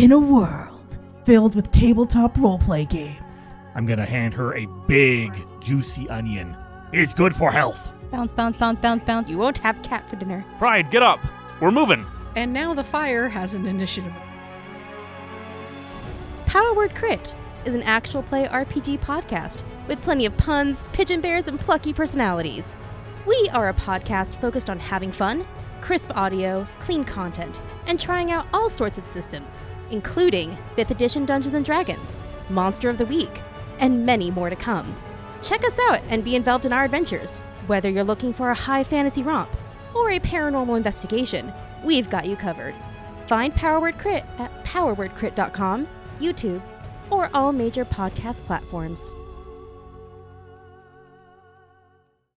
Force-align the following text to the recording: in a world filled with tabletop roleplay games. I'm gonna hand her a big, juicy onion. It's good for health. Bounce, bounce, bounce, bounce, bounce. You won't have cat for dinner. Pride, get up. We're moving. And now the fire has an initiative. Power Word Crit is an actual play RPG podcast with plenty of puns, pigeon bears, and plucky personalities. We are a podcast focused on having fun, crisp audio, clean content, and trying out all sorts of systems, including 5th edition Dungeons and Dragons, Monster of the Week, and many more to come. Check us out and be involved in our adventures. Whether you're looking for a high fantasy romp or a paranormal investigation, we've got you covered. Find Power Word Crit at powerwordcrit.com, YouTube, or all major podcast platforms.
in 0.00 0.12
a 0.12 0.18
world 0.18 0.96
filled 1.26 1.54
with 1.54 1.70
tabletop 1.72 2.34
roleplay 2.36 2.88
games. 2.88 3.36
I'm 3.74 3.84
gonna 3.84 4.06
hand 4.06 4.32
her 4.32 4.56
a 4.56 4.64
big, 4.88 5.30
juicy 5.60 6.08
onion. 6.08 6.56
It's 6.90 7.12
good 7.12 7.36
for 7.36 7.52
health. 7.52 7.92
Bounce, 8.10 8.32
bounce, 8.32 8.56
bounce, 8.56 8.78
bounce, 8.78 9.04
bounce. 9.04 9.28
You 9.28 9.36
won't 9.36 9.58
have 9.58 9.82
cat 9.82 10.08
for 10.08 10.16
dinner. 10.16 10.42
Pride, 10.56 10.90
get 10.90 11.02
up. 11.02 11.20
We're 11.60 11.70
moving. 11.70 12.06
And 12.34 12.50
now 12.50 12.72
the 12.72 12.82
fire 12.82 13.28
has 13.28 13.54
an 13.54 13.66
initiative. 13.66 14.14
Power 16.46 16.72
Word 16.72 16.94
Crit 16.94 17.34
is 17.66 17.74
an 17.74 17.82
actual 17.82 18.22
play 18.22 18.46
RPG 18.46 19.00
podcast 19.00 19.62
with 19.86 20.00
plenty 20.00 20.24
of 20.24 20.34
puns, 20.38 20.82
pigeon 20.94 21.20
bears, 21.20 21.46
and 21.46 21.60
plucky 21.60 21.92
personalities. 21.92 22.74
We 23.26 23.50
are 23.52 23.68
a 23.68 23.74
podcast 23.74 24.40
focused 24.40 24.70
on 24.70 24.78
having 24.78 25.12
fun, 25.12 25.46
crisp 25.82 26.10
audio, 26.16 26.66
clean 26.78 27.04
content, 27.04 27.60
and 27.90 27.98
trying 27.98 28.30
out 28.30 28.46
all 28.54 28.70
sorts 28.70 28.98
of 28.98 29.04
systems, 29.04 29.58
including 29.90 30.56
5th 30.76 30.92
edition 30.92 31.26
Dungeons 31.26 31.54
and 31.54 31.64
Dragons, 31.66 32.14
Monster 32.48 32.88
of 32.88 32.98
the 32.98 33.04
Week, 33.04 33.42
and 33.80 34.06
many 34.06 34.30
more 34.30 34.48
to 34.48 34.54
come. 34.54 34.94
Check 35.42 35.64
us 35.64 35.76
out 35.88 36.00
and 36.08 36.22
be 36.22 36.36
involved 36.36 36.64
in 36.64 36.72
our 36.72 36.84
adventures. 36.84 37.38
Whether 37.66 37.90
you're 37.90 38.04
looking 38.04 38.32
for 38.32 38.50
a 38.50 38.54
high 38.54 38.84
fantasy 38.84 39.24
romp 39.24 39.50
or 39.92 40.12
a 40.12 40.20
paranormal 40.20 40.76
investigation, 40.76 41.52
we've 41.82 42.08
got 42.08 42.26
you 42.26 42.36
covered. 42.36 42.76
Find 43.26 43.52
Power 43.56 43.80
Word 43.80 43.98
Crit 43.98 44.24
at 44.38 44.64
powerwordcrit.com, 44.64 45.88
YouTube, 46.20 46.62
or 47.10 47.28
all 47.34 47.52
major 47.52 47.84
podcast 47.84 48.46
platforms. 48.46 49.12